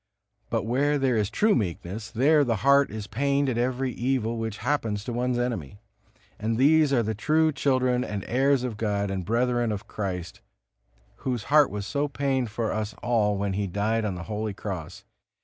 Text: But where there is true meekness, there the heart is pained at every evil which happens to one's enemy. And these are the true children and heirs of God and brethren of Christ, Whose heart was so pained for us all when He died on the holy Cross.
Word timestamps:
But 0.49 0.63
where 0.65 0.97
there 0.97 1.15
is 1.15 1.29
true 1.29 1.53
meekness, 1.53 2.09
there 2.09 2.43
the 2.43 2.55
heart 2.65 2.89
is 2.89 3.05
pained 3.05 3.47
at 3.49 3.57
every 3.59 3.91
evil 3.91 4.39
which 4.39 4.57
happens 4.65 5.03
to 5.03 5.13
one's 5.13 5.37
enemy. 5.37 5.77
And 6.39 6.57
these 6.57 6.91
are 6.91 7.03
the 7.03 7.13
true 7.13 7.51
children 7.51 8.03
and 8.03 8.25
heirs 8.25 8.63
of 8.63 8.77
God 8.77 9.11
and 9.11 9.23
brethren 9.23 9.71
of 9.71 9.87
Christ, 9.87 10.41
Whose 11.17 11.43
heart 11.53 11.69
was 11.69 11.85
so 11.85 12.07
pained 12.07 12.49
for 12.49 12.73
us 12.73 12.95
all 13.03 13.37
when 13.37 13.53
He 13.53 13.67
died 13.67 14.03
on 14.03 14.15
the 14.15 14.23
holy 14.23 14.55
Cross. 14.55 15.03